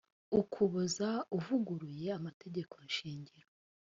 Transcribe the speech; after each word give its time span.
ukuboza 0.39 1.09
uvuguruye 1.37 2.07
amategeko 2.17 2.75
shingiro 2.95 3.47